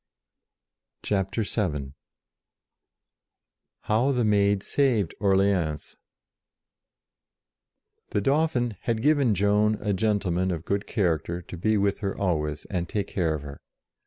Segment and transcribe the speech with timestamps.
[1.03, 1.93] CHAPTER VII
[3.81, 5.95] HOW THE MAID SAVED ORLEANS
[8.09, 12.17] THE Dauphin had given Joan a gentle man of good character to be with her
[12.17, 13.61] always, and take care of her.